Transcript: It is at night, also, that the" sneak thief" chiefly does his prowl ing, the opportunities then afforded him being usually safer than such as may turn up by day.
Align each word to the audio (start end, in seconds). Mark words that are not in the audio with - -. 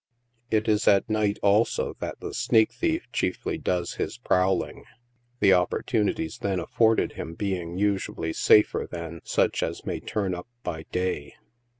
It 0.49 0.67
is 0.67 0.87
at 0.87 1.07
night, 1.11 1.37
also, 1.43 1.93
that 1.99 2.19
the" 2.19 2.33
sneak 2.33 2.71
thief" 2.73 3.03
chiefly 3.13 3.59
does 3.59 3.97
his 4.01 4.17
prowl 4.17 4.63
ing, 4.63 4.85
the 5.39 5.53
opportunities 5.53 6.39
then 6.39 6.59
afforded 6.59 7.11
him 7.11 7.35
being 7.35 7.77
usually 7.77 8.33
safer 8.33 8.87
than 8.89 9.21
such 9.23 9.61
as 9.61 9.85
may 9.85 9.99
turn 9.99 10.33
up 10.33 10.47
by 10.63 10.87
day. 10.91 11.35